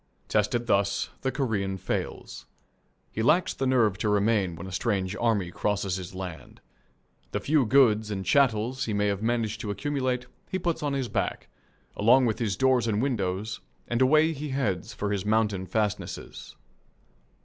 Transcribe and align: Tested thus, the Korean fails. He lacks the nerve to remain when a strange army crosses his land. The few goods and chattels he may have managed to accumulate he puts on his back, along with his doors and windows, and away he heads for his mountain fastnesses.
Tested 0.27 0.65
thus, 0.65 1.11
the 1.21 1.31
Korean 1.31 1.77
fails. 1.77 2.47
He 3.11 3.21
lacks 3.21 3.53
the 3.53 3.67
nerve 3.67 3.99
to 3.99 4.09
remain 4.09 4.55
when 4.55 4.65
a 4.65 4.71
strange 4.71 5.15
army 5.17 5.51
crosses 5.51 5.97
his 5.97 6.15
land. 6.15 6.59
The 7.33 7.39
few 7.39 7.67
goods 7.67 8.09
and 8.09 8.25
chattels 8.25 8.85
he 8.85 8.93
may 8.93 9.05
have 9.05 9.21
managed 9.21 9.61
to 9.61 9.69
accumulate 9.69 10.25
he 10.49 10.57
puts 10.57 10.81
on 10.81 10.93
his 10.93 11.07
back, 11.07 11.49
along 11.95 12.25
with 12.25 12.39
his 12.39 12.57
doors 12.57 12.87
and 12.87 12.99
windows, 12.99 13.59
and 13.87 14.01
away 14.01 14.33
he 14.33 14.49
heads 14.49 14.91
for 14.91 15.11
his 15.11 15.23
mountain 15.23 15.67
fastnesses. 15.67 16.55